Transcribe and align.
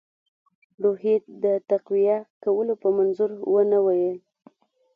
روحیې 0.83 1.15
د 1.43 1.45
تقویه 1.69 2.17
کولو 2.43 2.73
په 2.81 2.87
منظور 2.97 3.31
ونه 3.53 3.79
ویل. 3.85 4.17